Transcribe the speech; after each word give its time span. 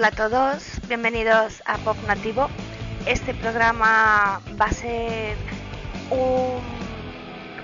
Hola 0.00 0.08
a 0.08 0.12
todos, 0.12 0.80
bienvenidos 0.88 1.62
a 1.66 1.76
Pop 1.76 1.94
Nativo. 2.06 2.48
Este 3.04 3.34
programa 3.34 4.40
va 4.58 4.64
a 4.64 4.72
ser 4.72 5.36
un 6.08 6.62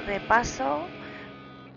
repaso 0.05 0.87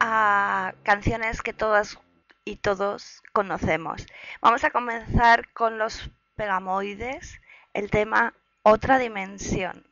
a 0.02 0.73
canciones 0.83 1.41
que 1.41 1.53
todas 1.53 1.97
y 2.43 2.57
todos 2.57 3.23
conocemos. 3.31 4.05
Vamos 4.41 4.65
a 4.65 4.71
comenzar 4.71 5.49
con 5.53 5.77
los 5.77 6.11
pegamoides, 6.35 7.39
el 7.73 7.89
tema 7.89 8.33
Otra 8.61 8.99
Dimensión. 8.99 9.89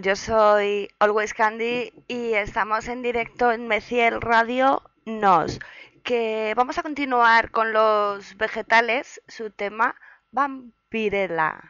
Yo 0.00 0.16
soy 0.16 0.88
Always 0.98 1.34
Candy 1.34 1.92
y 2.08 2.34
estamos 2.34 2.88
en 2.88 3.02
directo 3.02 3.52
en 3.52 3.68
Meciel 3.68 4.20
Radio 4.20 4.82
Nos, 5.04 5.60
que 6.02 6.54
vamos 6.56 6.78
a 6.78 6.82
continuar 6.82 7.50
con 7.50 7.72
los 7.72 8.36
vegetales, 8.36 9.20
su 9.28 9.50
tema 9.50 9.94
Vampirella. 10.32 11.60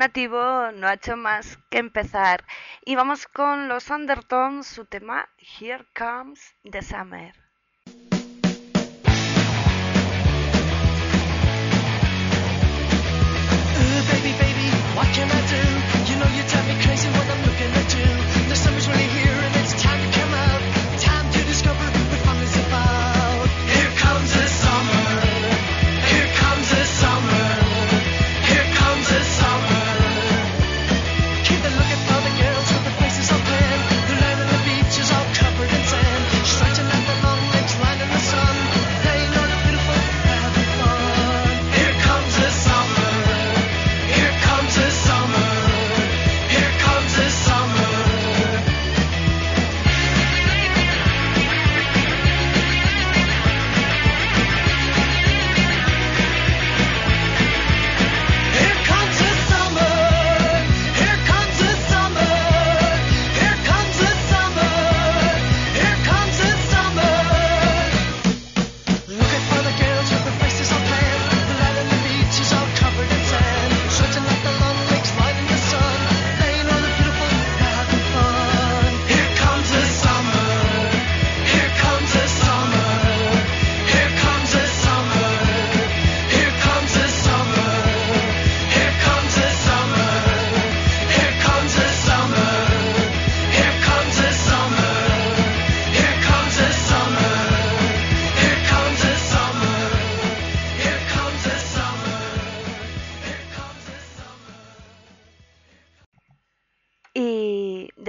Pop 0.00 0.06
nativo 0.08 0.72
no 0.72 0.86
ha 0.86 0.94
hecho 0.94 1.14
más 1.14 1.58
que 1.68 1.76
empezar. 1.76 2.46
Y 2.86 2.94
vamos 2.94 3.26
con 3.26 3.68
los 3.68 3.90
Undertones, 3.90 4.66
su 4.66 4.86
tema 4.86 5.28
Here 5.38 5.84
Comes 5.94 6.54
the 6.70 6.80
Summer. 6.80 7.34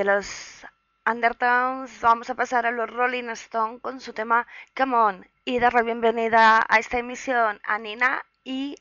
De 0.02 0.06
los 0.06 0.66
Undertones 1.06 1.92
vamos 2.02 2.28
a 2.32 2.36
pasar 2.36 2.66
a 2.66 2.72
los 2.72 2.90
Rolling 2.90 3.30
Stone 3.30 3.80
con 3.82 4.00
su 4.00 4.14
tema 4.14 4.48
Come 4.76 4.96
On 4.96 5.28
y 5.46 5.60
dar 5.60 5.76
la 5.76 5.84
bienvenida 5.84 6.66
a 6.68 6.80
esta 6.80 6.98
emisión 6.98 7.60
a 7.64 7.78
Nina 7.78 8.24
y 8.44 8.78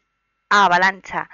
a 0.49 0.65
Avalancha. 0.65 1.29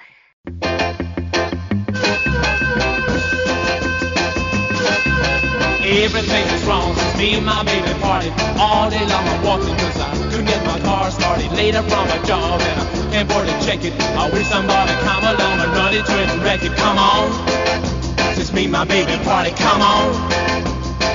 Since 18.37 18.53
me 18.53 18.67
my 18.67 18.85
baby 18.85 19.17
party. 19.25 19.51
Come 19.57 19.81
on, 19.81 20.13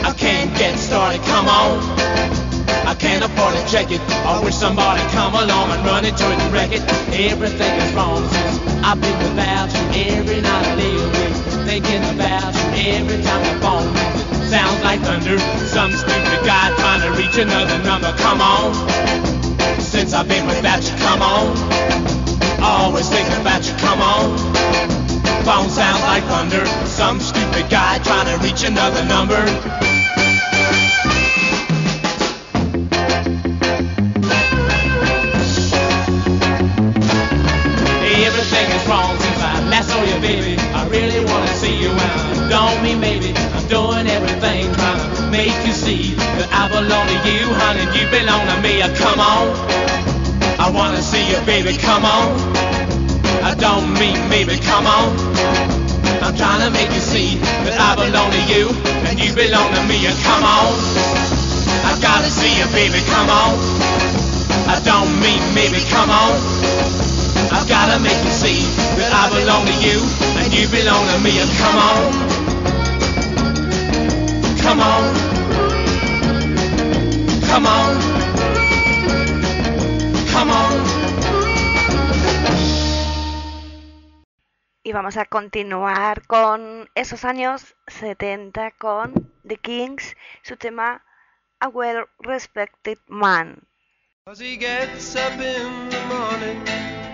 I 0.04 0.12
can't 0.18 0.50
get 0.58 0.78
started. 0.78 1.22
Come 1.30 1.48
on. 1.48 1.78
I 2.82 2.96
can't 2.96 3.24
afford 3.24 3.54
to 3.54 3.64
check 3.72 3.92
it. 3.92 4.02
I 4.26 4.44
wish 4.44 4.56
somebody 4.56 5.02
come 5.14 5.36
along 5.36 5.70
and 5.70 5.86
run 5.86 6.04
into 6.04 6.26
it 6.26 6.40
and 6.40 6.52
wreck 6.52 6.72
it. 6.74 6.82
Everything 7.14 7.74
is 7.78 7.94
wrong 7.94 8.28
since 8.28 8.58
I've 8.84 9.00
been 9.00 9.18
without 9.22 9.70
you 9.70 10.18
every 10.18 10.42
night 10.42 10.66
I 10.66 10.76
lay 10.76 10.96
awake. 10.98 11.38
Thinking 11.70 12.04
about 12.10 12.54
you 12.58 12.98
every 12.98 13.22
time 13.22 13.44
the 13.46 13.56
phone 13.62 13.86
rings. 13.86 14.50
Sounds 14.50 14.82
like 14.84 15.00
thunder. 15.02 15.38
Some 15.70 15.92
stupid 15.94 16.42
guy 16.44 16.74
trying 16.82 17.02
to 17.06 17.12
reach 17.22 17.38
another 17.38 17.78
number. 17.86 18.12
Come 18.18 18.42
on. 18.42 18.74
Since 19.80 20.14
I've 20.14 20.28
been 20.28 20.48
without 20.48 20.82
you, 20.82 20.96
come 20.98 21.22
on. 21.22 21.54
Always 22.64 23.08
thinking 23.10 23.40
about 23.40 23.62
you, 23.68 23.76
come 23.78 24.02
on. 24.02 25.01
Phone 25.46 25.70
sounds 25.70 26.02
like 26.04 26.24
thunder. 26.26 26.66
Some 26.86 27.20
stupid 27.20 27.68
guy 27.70 27.98
trying 28.04 28.28
to 28.28 28.38
reach 28.46 28.64
another 28.64 29.04
number. 29.06 29.42
Everything 38.24 38.70
is 38.72 38.88
wrong 38.88 39.18
since 39.18 39.42
I 39.42 39.68
last 39.70 39.90
saw 39.90 40.04
you, 40.04 40.20
baby. 40.22 40.62
I 40.74 40.88
really 40.90 41.26
wanna 41.26 41.54
see 41.56 41.76
you 41.76 41.90
and 41.90 42.50
don't 42.50 42.84
mean 42.84 43.00
maybe 43.00 43.34
I'm 43.36 43.68
doing 43.68 44.08
everything 44.08 44.72
trying 44.76 45.16
to 45.16 45.22
make 45.32 45.58
you 45.66 45.74
see 45.74 46.14
that 46.38 46.50
I 46.54 46.70
belong 46.70 47.08
to 47.08 47.32
you, 47.32 47.48
honey. 47.56 47.86
You 47.98 48.06
belong 48.12 48.46
to 48.46 48.62
me. 48.62 48.82
Come 48.96 49.20
on, 49.20 49.48
I 50.60 50.70
wanna 50.70 51.02
see 51.02 51.28
you, 51.32 51.40
baby. 51.46 51.78
Come 51.78 52.06
on. 52.06 52.91
I 53.44 53.56
don't 53.56 53.94
mean 54.00 54.18
maybe. 54.30 54.58
Come 54.62 54.86
on. 54.88 55.14
I'm 56.22 56.36
trying 56.38 56.62
to 56.62 56.70
make 56.72 56.90
you 56.94 57.02
see 57.02 57.38
that 57.66 57.78
I 57.82 57.96
belong 57.98 58.30
to 58.32 58.42
you 58.46 58.70
and 59.10 59.18
you 59.20 59.34
belong 59.34 59.74
to 59.74 59.82
me. 59.90 60.06
And 60.06 60.18
Come 60.24 60.44
on, 60.44 60.72
I 61.86 61.98
gotta 62.02 62.30
see 62.30 62.54
you, 62.58 62.68
baby. 62.72 63.02
Come 63.10 63.30
on. 63.30 63.58
I 64.70 64.80
don't 64.86 65.12
mean 65.20 65.42
maybe. 65.54 65.82
Come 65.90 66.10
on. 66.10 66.62
I've 67.52 67.68
gotta 67.68 68.00
make 68.00 68.24
you 68.24 68.32
see 68.32 68.62
that 68.96 69.12
I 69.12 69.28
belong 69.30 69.66
to 69.66 69.76
you 69.84 70.00
and 70.40 70.54
you 70.54 70.68
belong 70.70 71.04
to 71.12 71.20
me. 71.20 71.40
And 71.42 71.52
come 71.60 71.78
on, 71.78 72.12
come 74.62 74.80
on, 74.80 75.04
come 77.50 77.66
on, 77.66 77.92
come 80.32 80.50
on. 80.50 80.91
Y 84.84 84.94
vamos 84.94 85.16
a 85.18 85.26
continuar 85.26 86.26
con 86.26 86.90
esos 86.96 87.24
años 87.24 87.76
70 87.86 88.72
con 88.72 89.32
The 89.48 89.58
Kings, 89.58 90.18
su 90.42 90.58
tema 90.58 91.06
A 91.60 91.68
Well 91.68 92.08
Respected 92.18 92.98
Man. 93.06 93.68
Cause 94.26 94.40
he 94.40 94.58
gets 94.58 95.16
up 95.16 95.34
in 95.34 95.90
the 95.90 96.02
morning, 96.08 96.64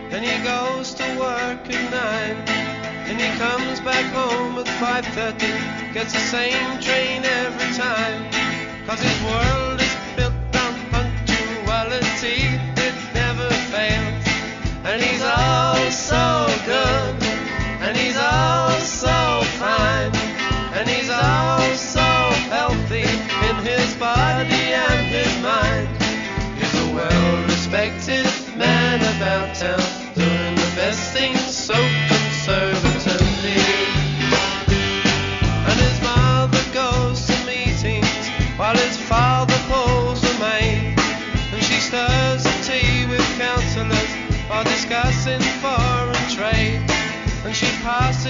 then 0.10 0.24
he 0.24 0.42
goes 0.46 0.96
to 0.96 1.04
work 1.20 1.68
at 1.68 1.92
nine, 1.92 2.38
and 3.10 3.20
he 3.20 3.38
comes 3.38 3.82
back 3.82 4.06
home 4.14 4.58
at 4.60 4.68
5.30, 4.80 5.94
gets 5.94 6.14
the 6.14 6.20
same 6.20 6.80
train 6.80 7.26
every 7.26 7.74
time. 7.76 8.32
Cause 8.88 9.02
his 9.02 9.22
world 9.24 9.82
is 9.82 9.96
built 10.16 10.56
on 10.56 10.74
punctuality, 10.90 12.48
it 12.78 12.96
never 13.14 13.50
fails. 13.72 14.28
And 14.86 15.02
he's 15.02 15.22
all 15.22 15.92
so 15.92 16.48
good, 16.66 17.27
past 47.88 48.27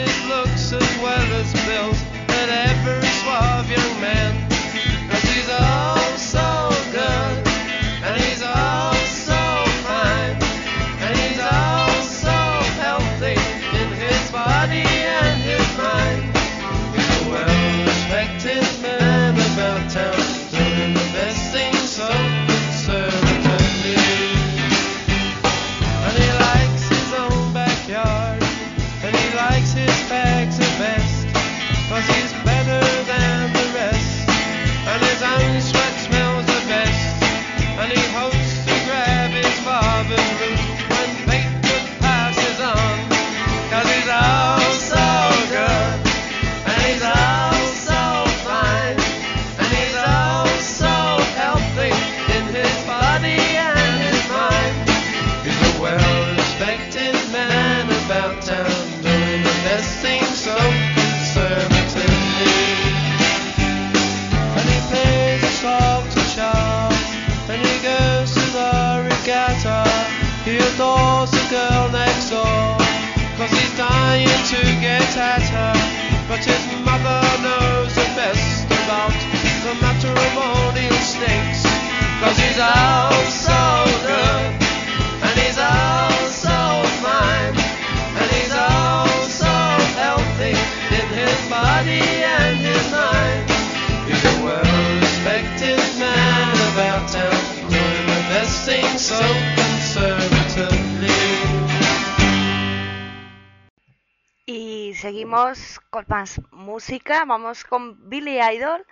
más 106.08 106.42
música. 106.52 107.26
Vamos 107.26 107.64
con 107.64 108.10
Billy 108.10 108.40
Idol, 108.40 108.86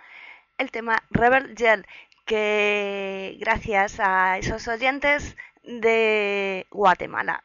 el 0.58 0.70
tema 0.70 1.02
Rebel 1.10 1.54
Gel, 1.56 1.86
que 2.24 3.36
gracias 3.40 4.00
a 4.00 4.38
esos 4.38 4.66
oyentes 4.68 5.36
de 5.62 6.66
Guatemala. 6.70 7.44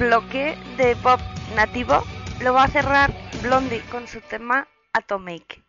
bloque 0.00 0.56
de 0.78 0.96
pop 0.96 1.20
nativo 1.54 2.02
lo 2.40 2.54
va 2.54 2.64
a 2.64 2.68
cerrar 2.68 3.12
Blondie 3.42 3.82
con 3.90 4.06
su 4.06 4.20
tema 4.22 4.66
Atomic. 4.94 5.62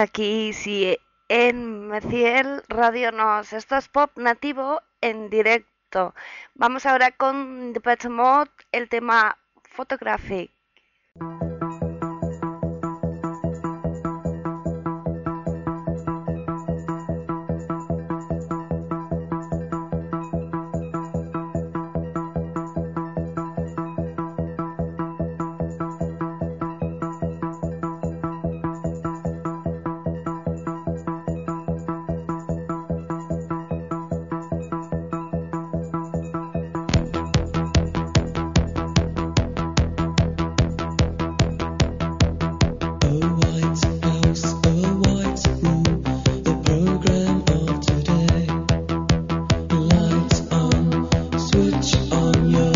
Aquí, 0.00 0.52
sí, 0.52 0.96
en 1.28 1.88
Meciel 1.88 2.62
Radio 2.68 3.12
Nos. 3.12 3.52
Esto 3.52 3.76
es 3.76 3.88
pop 3.88 4.10
nativo 4.16 4.80
en 5.00 5.30
directo. 5.30 6.14
Vamos 6.54 6.86
ahora 6.86 7.12
con 7.12 7.72
Depeche 7.72 8.08
Mode, 8.08 8.50
el 8.72 8.88
tema 8.88 9.38
Photographic. 9.64 10.50
on 52.30 52.48
your 52.48 52.69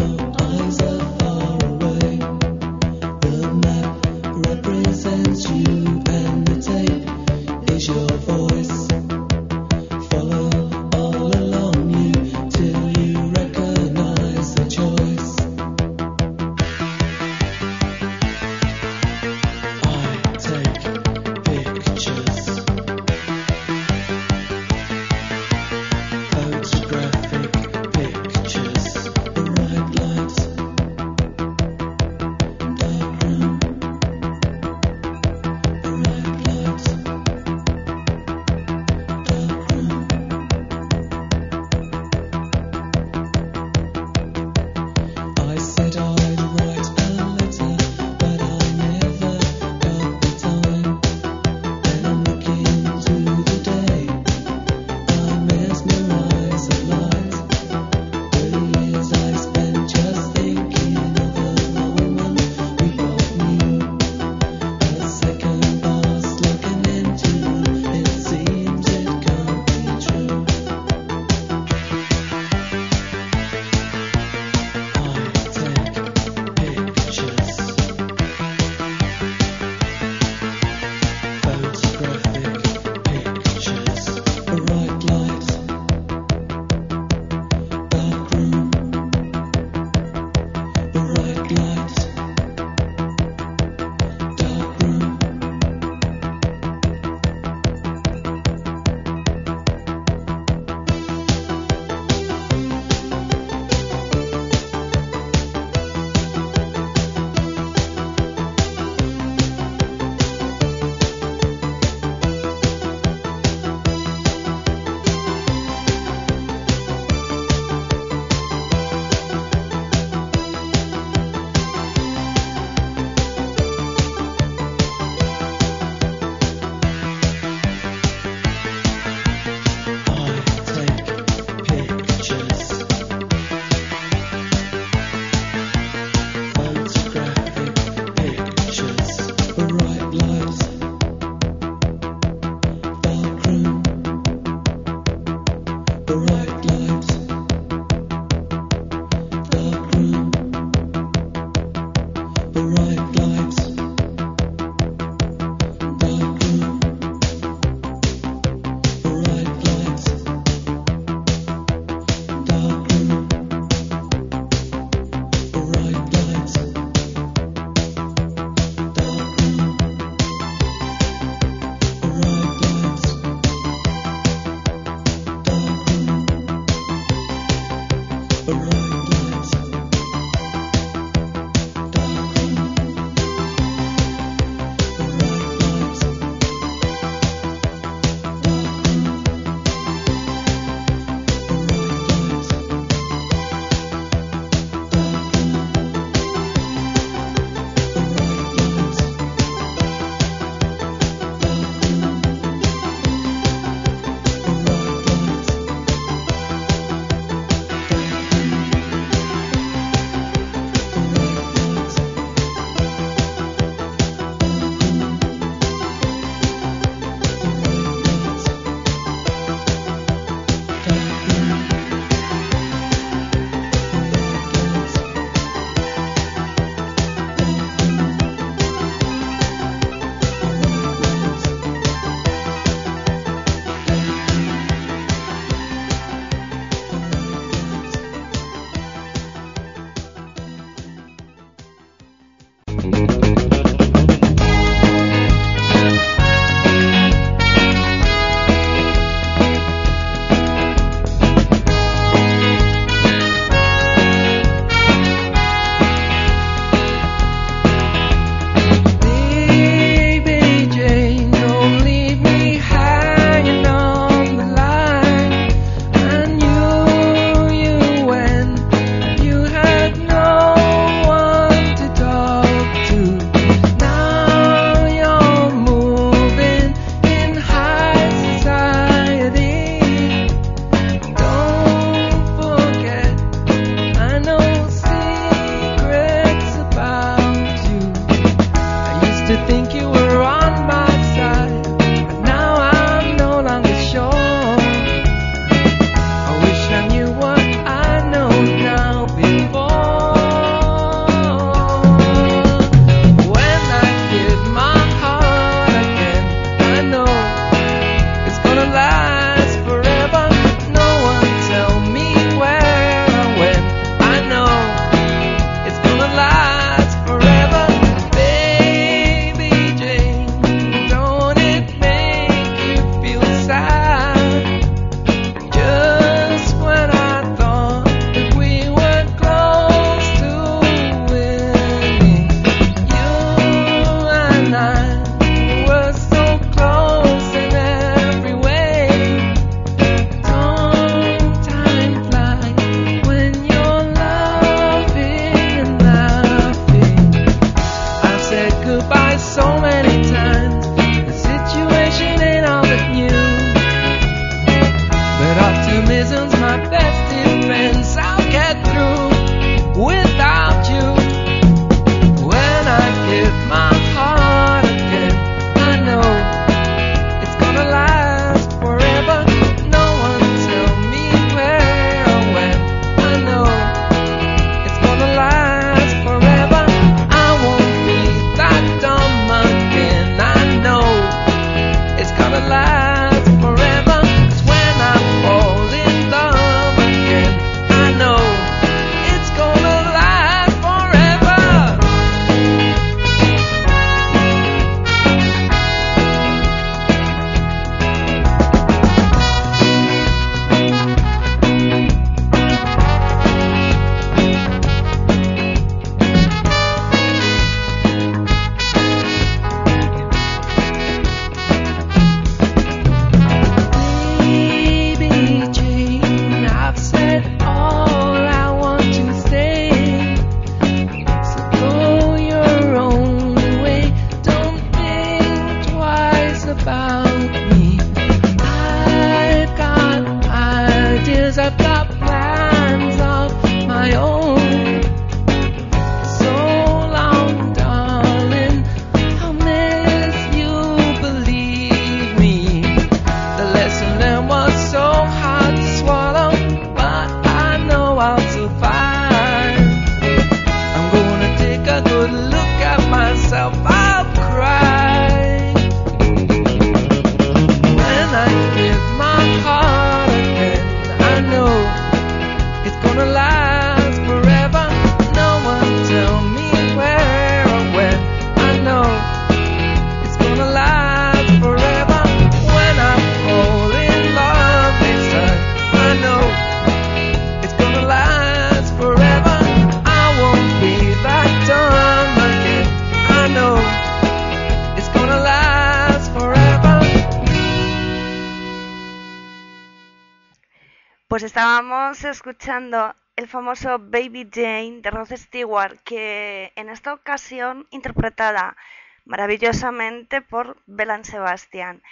escuchando 492.24 492.94
el 493.16 493.28
famoso 493.28 493.78
Baby 493.78 494.26
Jane 494.32 494.80
de 494.80 494.90
Rod 494.90 495.12
Stewart, 495.14 495.78
que 495.84 496.54
en 496.56 496.70
esta 496.70 496.94
ocasión 496.94 497.66
interpretada 497.70 498.56
maravillosamente 499.04 500.22
por 500.22 500.56
Belan 500.64 501.04
Sebastian. 501.04 501.82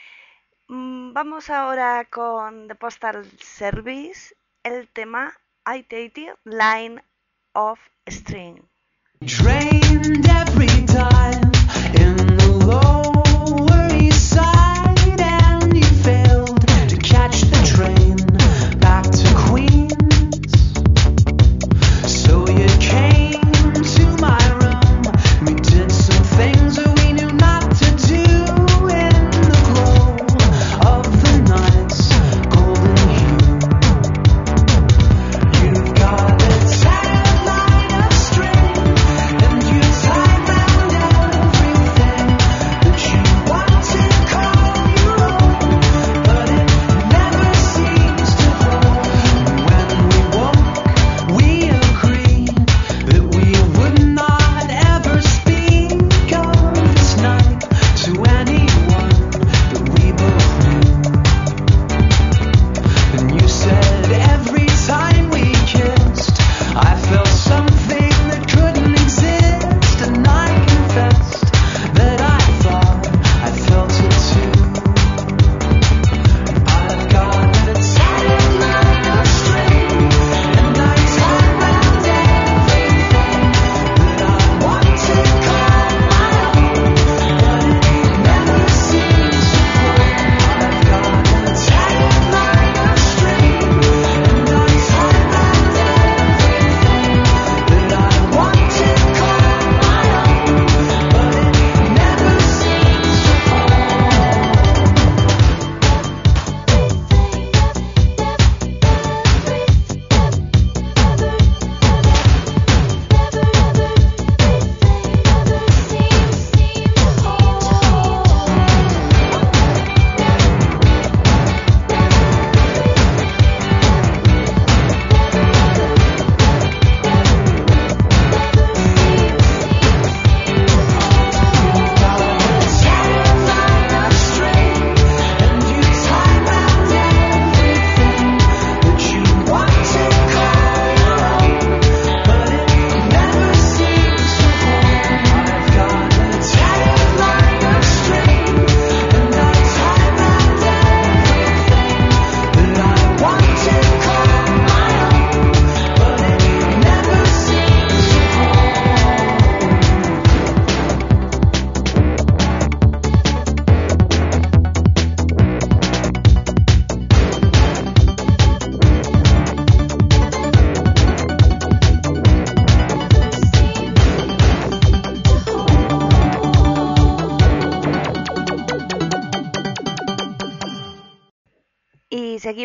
Mm, 0.68 1.12
Vamos 1.12 1.50
ahora 1.50 2.06
con 2.06 2.66
The 2.66 2.74
Postal 2.76 3.26
Service, 3.40 4.34
el 4.62 4.88
tema 4.88 5.34
I 5.66 5.84
Line 6.44 7.04
of 7.52 7.78
String. 8.06 8.62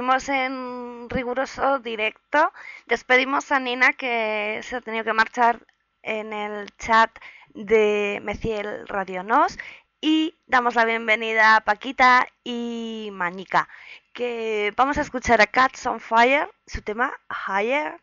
En 0.08 1.10
riguroso 1.10 1.80
directo. 1.80 2.54
Despedimos 2.86 3.52
a 3.52 3.60
Nina 3.60 3.92
que 3.92 4.62
se 4.64 4.78
ha 4.78 4.82
tenido 4.82 5.04
que 5.04 5.12
marchar 5.12 5.68
en 6.02 6.32
el 6.32 6.70
chat 6.78 7.12
de 7.54 8.22
Meciel 8.24 8.88
Radio 8.88 9.24
Nos 9.24 9.58
y 10.00 10.38
damos 10.46 10.76
la 10.76 10.86
bienvenida 10.86 11.58
a 11.58 11.62
Paquita 11.62 12.26
y 12.46 13.10
Manica 13.12 13.68
que 14.14 14.74
vamos 14.78 14.98
a 14.98 15.02
escuchar 15.02 15.42
a 15.42 15.48
Cats 15.48 15.86
on 15.86 16.00
Fire, 16.00 16.48
su 16.66 16.82
tema 16.82 17.12
Higher 17.30 18.00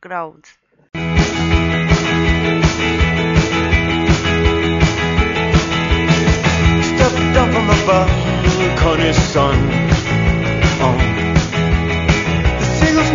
Grounds. 0.00 0.56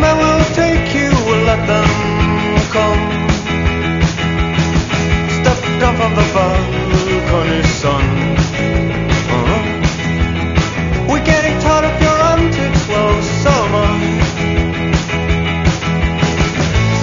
Will 0.01 0.43
take 0.53 0.93
you, 0.93 1.09
let 1.47 1.61
them 1.67 1.89
come. 2.75 3.01
Stepped 5.37 5.79
down 5.79 5.95
from 5.95 6.11
the. 6.15 6.25
Oh. 9.31 9.61
We're 11.09 11.23
getting 11.23 11.57
tired 11.59 11.85
of 11.85 11.95
your 12.01 12.17
antics. 12.33 12.81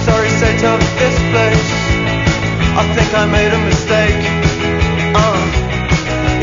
Sorry, 0.05 0.29
of 0.73 0.79
this 1.01 1.17
place. 1.31 1.69
I 2.77 2.83
think 2.95 3.09
I 3.13 3.25
made 3.25 3.53
a 3.53 3.61
mistake. 3.69 4.23
Uh. 5.15 5.41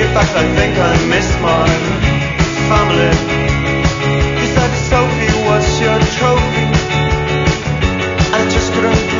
In 0.02 0.08
fact, 0.14 0.32
I 0.34 0.44
think 0.56 0.72
I 0.78 0.92
miss 1.06 1.28
my 1.40 1.68
family. 2.68 3.39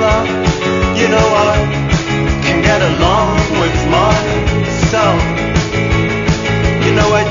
You 0.01 1.09
know 1.09 1.28
I 1.53 1.61
can 2.42 2.62
get 2.62 2.80
along 2.80 3.36
with 3.61 3.76
myself. 3.92 5.20
You 6.86 6.92
know 6.94 7.12
I 7.12 7.30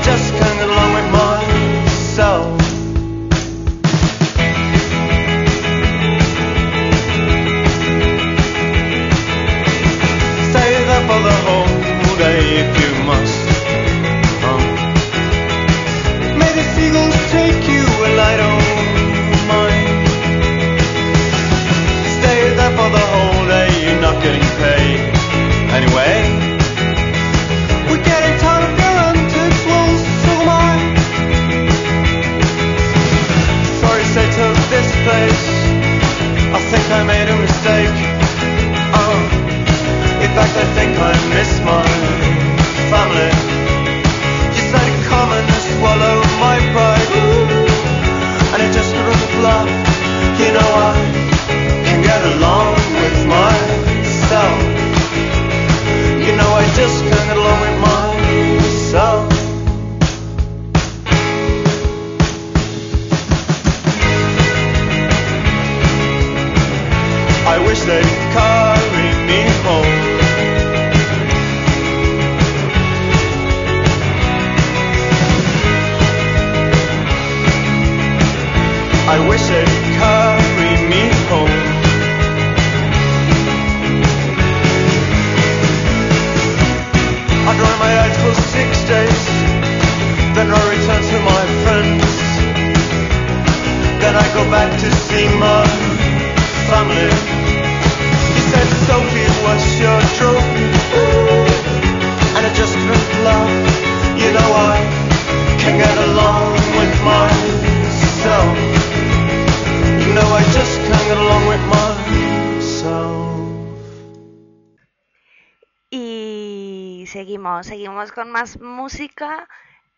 con 118.20 118.32
más 118.32 118.60
música. 118.60 119.48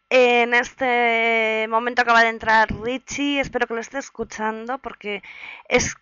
En 0.08 0.54
este 0.54 1.66
momento 1.68 2.02
acaba 2.02 2.22
de 2.22 2.28
entrar 2.28 2.68
Richie, 2.80 3.40
espero 3.40 3.66
que 3.66 3.74
lo 3.74 3.80
esté 3.80 3.98
escuchando 3.98 4.78
porque 4.78 5.24
es, 5.68 5.96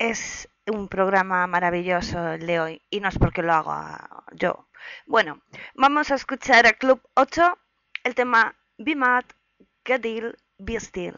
es 0.00 0.48
un 0.66 0.88
programa 0.88 1.46
maravilloso 1.46 2.32
el 2.32 2.48
de 2.48 2.58
hoy 2.58 2.82
y 2.90 2.98
no 2.98 3.08
es 3.08 3.16
porque 3.16 3.42
lo 3.42 3.52
haga 3.52 4.24
yo. 4.32 4.66
Bueno, 5.06 5.40
vamos 5.76 6.10
a 6.10 6.16
escuchar 6.16 6.66
a 6.66 6.72
Club 6.72 7.00
8 7.14 7.56
el 8.02 8.16
tema 8.16 8.56
Be 8.76 8.96
Mad, 8.96 9.24
Get 9.84 10.00
Deal, 10.00 10.36
Be 10.58 10.80
Still. 10.80 11.14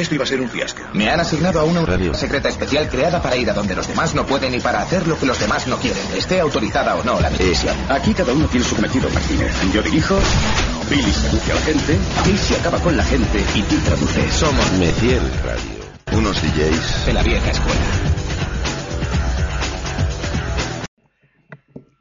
Que 0.00 0.04
esto 0.04 0.14
iba 0.14 0.24
a 0.24 0.26
ser 0.26 0.40
un 0.40 0.48
fiasco. 0.48 0.80
Me 0.94 1.10
han 1.10 1.20
asignado 1.20 1.60
a 1.60 1.64
una 1.64 1.84
radio 1.84 2.14
secreta 2.14 2.48
especial 2.48 2.88
creada 2.88 3.20
para 3.20 3.36
ir 3.36 3.50
a 3.50 3.52
donde 3.52 3.74
los 3.74 3.86
demás 3.86 4.14
no 4.14 4.24
pueden 4.24 4.54
y 4.54 4.60
para 4.60 4.80
hacer 4.80 5.06
lo 5.06 5.18
que 5.18 5.26
los 5.26 5.38
demás 5.38 5.66
no 5.66 5.76
quieren, 5.76 6.02
esté 6.16 6.40
autorizada 6.40 6.96
o 6.96 7.04
no 7.04 7.20
la 7.20 7.28
misión. 7.28 7.76
Aquí 7.90 8.14
cada 8.14 8.32
uno 8.32 8.46
tiene 8.46 8.64
su 8.64 8.76
cometido, 8.76 9.10
Martínez. 9.10 9.52
Yo 9.74 9.82
dirijo, 9.82 10.18
Billy 10.88 11.12
seduce 11.12 11.52
a 11.52 11.54
la 11.54 11.60
gente, 11.60 11.98
Casey 12.16 12.56
acaba 12.56 12.78
con 12.78 12.96
la 12.96 13.04
gente 13.04 13.44
y 13.54 13.62
tú 13.62 13.76
traduces. 13.84 14.32
Somos 14.32 14.72
Metiel 14.78 15.22
Radio. 15.44 16.18
Unos 16.18 16.40
DJs. 16.40 17.06
de 17.06 17.12
la 17.12 17.22
vieja 17.22 17.50
escuela. 17.50 17.80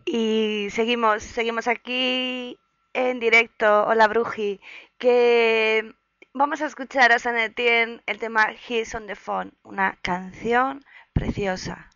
Y 0.05 0.69
seguimos, 0.71 1.23
seguimos 1.23 1.67
aquí 1.67 2.57
en 2.93 3.19
directo. 3.19 3.83
Hola 3.85 4.07
Bruji, 4.07 4.61
que 4.97 5.93
vamos 6.33 6.61
a 6.61 6.65
escuchar 6.65 7.11
a 7.11 7.19
San 7.19 7.37
Etienne 7.37 8.01
el 8.05 8.19
tema 8.19 8.47
He's 8.67 8.95
on 8.95 9.07
the 9.07 9.15
Phone, 9.15 9.53
una 9.63 9.97
canción 10.01 10.83
preciosa. 11.13 11.89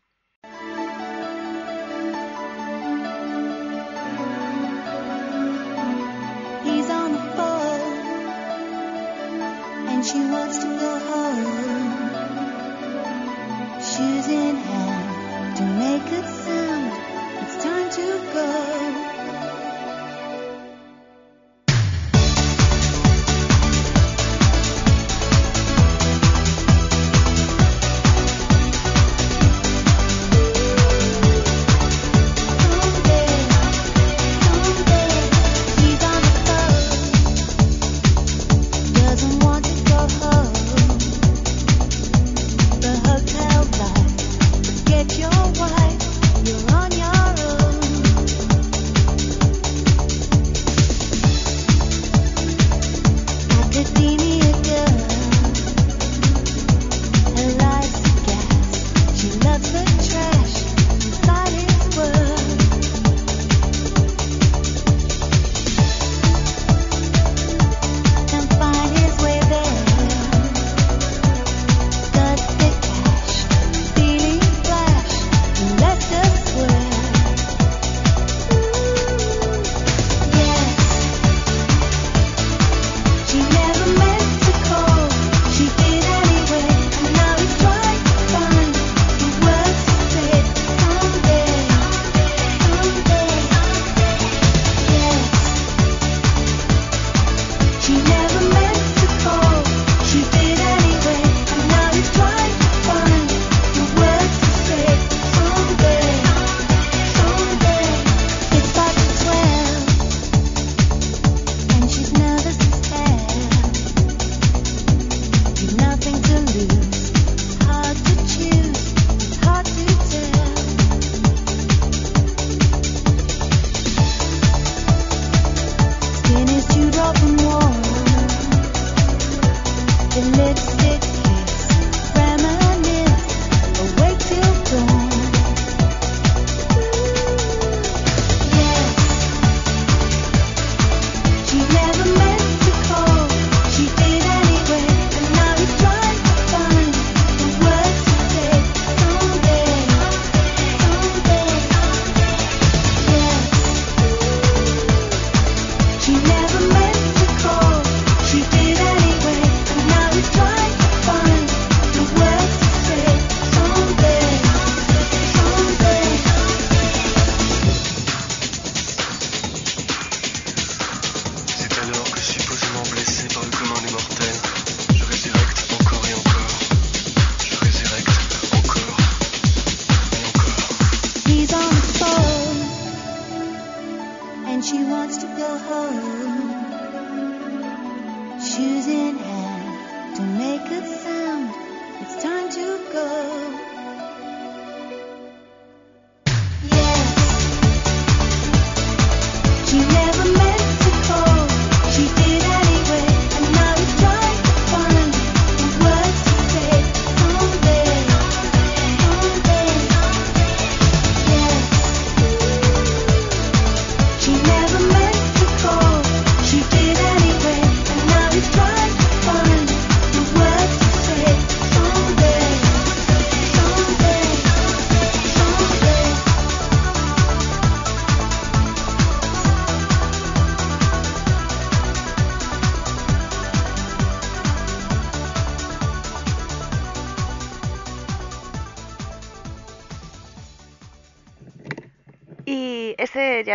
He's 6.63 6.89
on 6.89 7.13
the 7.13 7.19
phone, 7.35 7.97
and 9.89 10.05
she 10.05 10.19
wants 10.19 10.59
to 10.59 10.67
go 10.67 10.99
home. 10.99 11.93
She's 13.79 14.27
in 14.27 14.55
hand 14.57 15.57
to 15.57 15.63
make 15.63 16.11
a 16.11 16.32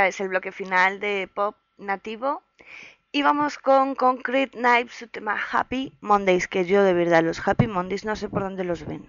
es 0.06 0.20
el 0.20 0.28
bloque 0.28 0.52
final 0.52 1.00
de 1.00 1.28
pop 1.34 1.56
nativo. 1.78 2.42
Y 3.10 3.22
vamos 3.22 3.58
con 3.58 3.94
Concrete 3.94 4.56
Knives, 4.58 4.92
su 4.92 5.08
tema 5.08 5.36
Happy 5.50 5.94
Mondays, 6.00 6.46
que 6.46 6.66
yo 6.66 6.84
de 6.84 6.92
verdad 6.92 7.24
los 7.24 7.46
Happy 7.46 7.66
Mondays 7.66 8.04
no 8.04 8.14
sé 8.16 8.28
por 8.28 8.42
dónde 8.42 8.64
los 8.64 8.86
ven. 8.86 9.08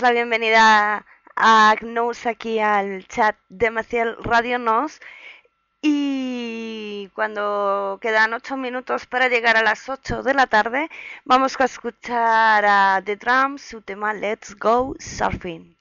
la 0.00 0.12
bienvenida 0.12 1.04
a 1.36 1.74
Gnous 1.80 2.26
aquí 2.26 2.58
al 2.58 3.06
chat 3.06 3.36
de 3.48 3.70
Maciel 3.70 4.16
Radio 4.22 4.58
Nos. 4.58 5.00
Y 5.82 7.10
cuando 7.14 7.98
quedan 8.00 8.32
8 8.32 8.56
minutos 8.56 9.06
para 9.06 9.28
llegar 9.28 9.56
a 9.56 9.62
las 9.62 9.88
8 9.88 10.22
de 10.22 10.34
la 10.34 10.46
tarde, 10.46 10.90
vamos 11.24 11.58
a 11.58 11.64
escuchar 11.64 12.64
a 12.64 13.02
The 13.04 13.16
Drums 13.16 13.62
su 13.62 13.82
tema 13.82 14.14
Let's 14.14 14.56
Go 14.56 14.94
Surfing. 14.98 15.76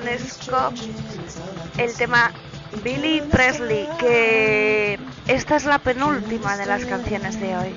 Con 0.00 0.74
el 1.78 1.94
tema 1.94 2.32
Billy 2.82 3.22
Presley, 3.22 3.86
que 3.98 4.98
esta 5.26 5.56
es 5.56 5.64
la 5.64 5.78
penúltima 5.78 6.56
de 6.56 6.66
las 6.66 6.84
canciones 6.84 7.38
de 7.38 7.56
hoy. 7.56 7.74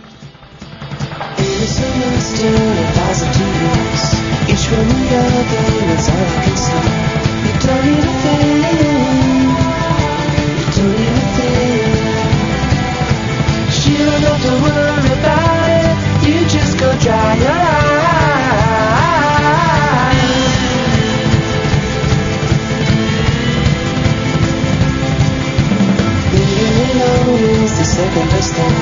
The 27.83 27.89
second 27.89 28.29
best 28.29 28.53
thing. 28.53 28.75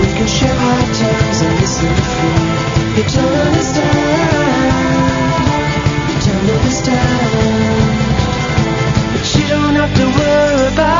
We 0.00 0.06
can 0.16 0.26
share 0.26 0.56
hard 0.56 0.94
times 0.94 1.40
and 1.44 1.60
listen 1.60 1.88
to 1.88 2.04
free. 2.14 2.40
You 2.96 3.04
don't 3.16 3.36
understand. 3.48 4.30
You 6.08 6.16
don't 6.26 6.48
understand. 6.56 7.90
But 9.12 9.24
you 9.36 9.44
don't 9.52 9.74
have 9.80 9.92
to 9.94 10.04
worry 10.18 10.72
about 10.72 10.99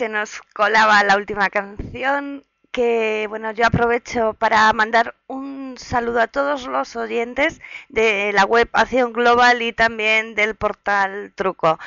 se 0.00 0.08
nos 0.08 0.40
colaba 0.54 1.04
la 1.04 1.18
última 1.18 1.50
canción. 1.50 2.42
Que 2.72 3.26
bueno, 3.28 3.52
yo 3.52 3.66
aprovecho 3.66 4.32
para 4.32 4.72
mandar 4.72 5.14
un 5.26 5.74
saludo 5.76 6.22
a 6.22 6.26
todos 6.26 6.66
los 6.66 6.96
oyentes 6.96 7.60
de 7.90 8.32
la 8.32 8.44
web 8.44 8.70
Acción 8.72 9.12
Global 9.12 9.60
y 9.60 9.74
también 9.74 10.34
del 10.34 10.54
portal 10.54 11.34
Truco. 11.34 11.78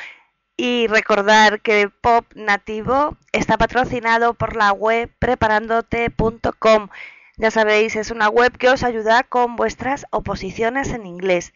Y 0.56 0.86
recordar 0.86 1.62
que 1.62 1.90
Pop 1.90 2.26
Nativo 2.36 3.18
está 3.32 3.58
patrocinado 3.58 4.36
por 4.36 4.56
la 4.56 4.72
web 4.74 5.10
preparandote.com. 5.18 6.90
Ya 7.38 7.50
sabéis, 7.50 7.96
es 7.96 8.12
una 8.12 8.30
web 8.30 8.56
que 8.60 8.70
os 8.70 8.84
ayuda 8.84 9.24
con 9.24 9.56
vuestras 9.56 10.06
oposiciones 10.12 10.90
en 10.90 11.08
inglés. 11.08 11.52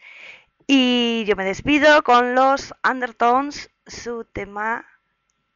Y 0.66 1.24
yo 1.28 1.36
me 1.36 1.44
despido 1.44 2.02
con 2.02 2.34
los 2.34 2.74
Undertones, 2.82 3.70
su 3.86 4.24
tema 4.24 4.84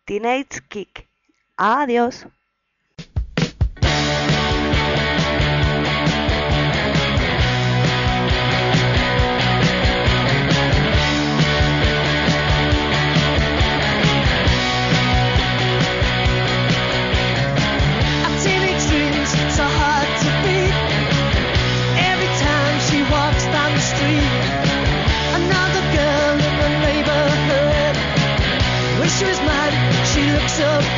Teenage 0.04 0.60
Kick. 0.68 1.08
Adiós. 1.56 2.26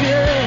Good. 0.03 0.44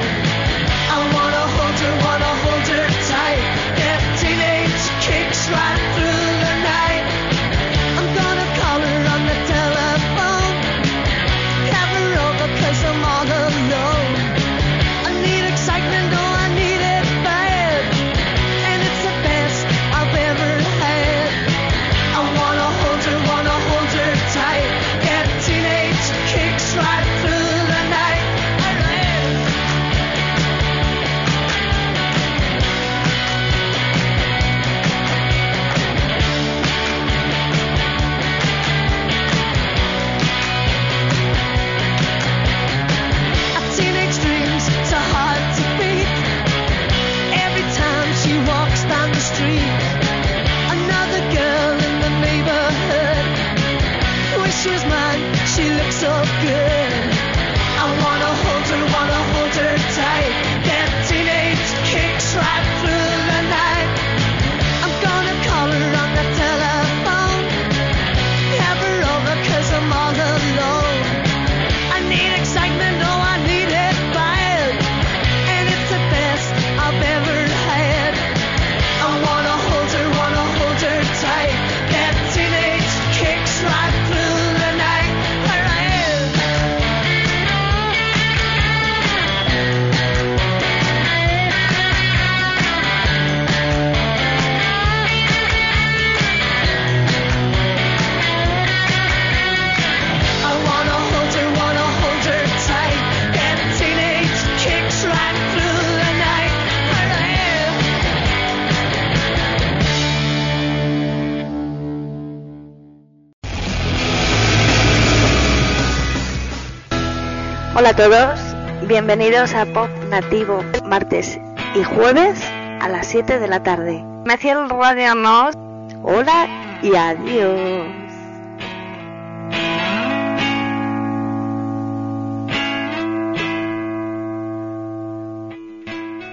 Todos, 117.98 118.38
bienvenidos 118.86 119.54
a 119.54 119.66
Pop 119.66 119.88
Nativo, 120.08 120.62
martes 120.84 121.36
y 121.74 121.82
jueves 121.82 122.40
a 122.80 122.88
las 122.88 123.08
7 123.08 123.40
de 123.40 123.48
la 123.48 123.60
tarde. 123.64 124.04
Me 124.24 124.34
el 124.34 124.70
Radio 124.70 125.16
Nos. 125.16 125.56
Hola 126.04 126.78
y 126.80 126.94
adiós. 126.94 128.07